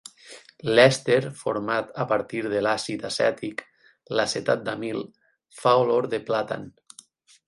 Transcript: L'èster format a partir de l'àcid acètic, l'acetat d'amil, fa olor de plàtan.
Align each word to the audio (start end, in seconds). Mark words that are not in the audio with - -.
L'èster 0.77 1.17
format 1.41 1.91
a 2.03 2.05
partir 2.13 2.41
de 2.53 2.61
l'àcid 2.67 3.05
acètic, 3.09 3.61
l'acetat 4.21 4.63
d'amil, 4.71 5.05
fa 5.61 5.75
olor 5.83 6.09
de 6.15 6.21
plàtan. 6.31 6.67